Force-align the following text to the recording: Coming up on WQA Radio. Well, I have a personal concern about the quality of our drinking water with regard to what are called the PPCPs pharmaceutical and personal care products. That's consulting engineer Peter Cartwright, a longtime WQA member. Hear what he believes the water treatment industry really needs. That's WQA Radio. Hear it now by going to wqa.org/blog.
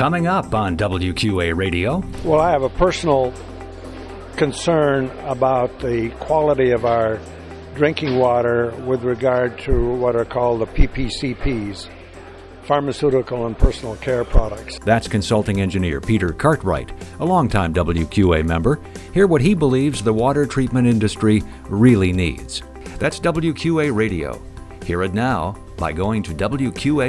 Coming 0.00 0.26
up 0.26 0.54
on 0.54 0.76
WQA 0.78 1.54
Radio. 1.54 2.02
Well, 2.24 2.40
I 2.40 2.52
have 2.52 2.62
a 2.62 2.70
personal 2.70 3.34
concern 4.36 5.10
about 5.26 5.78
the 5.80 6.08
quality 6.20 6.70
of 6.70 6.86
our 6.86 7.20
drinking 7.74 8.16
water 8.16 8.70
with 8.86 9.02
regard 9.02 9.58
to 9.58 9.94
what 9.96 10.16
are 10.16 10.24
called 10.24 10.62
the 10.62 10.66
PPCPs 10.68 11.90
pharmaceutical 12.62 13.44
and 13.44 13.58
personal 13.58 13.94
care 13.96 14.24
products. 14.24 14.78
That's 14.78 15.06
consulting 15.06 15.60
engineer 15.60 16.00
Peter 16.00 16.30
Cartwright, 16.30 16.92
a 17.18 17.24
longtime 17.26 17.74
WQA 17.74 18.42
member. 18.46 18.80
Hear 19.12 19.26
what 19.26 19.42
he 19.42 19.52
believes 19.52 20.02
the 20.02 20.14
water 20.14 20.46
treatment 20.46 20.86
industry 20.86 21.42
really 21.68 22.14
needs. 22.14 22.62
That's 22.98 23.20
WQA 23.20 23.94
Radio. 23.94 24.40
Hear 24.82 25.02
it 25.02 25.12
now 25.12 25.58
by 25.76 25.92
going 25.92 26.22
to 26.22 26.32
wqa.org/blog. 26.32 27.00